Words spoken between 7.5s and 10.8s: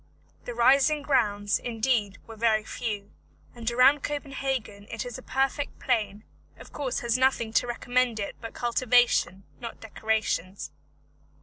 to recommend it but cultivation, not decorations.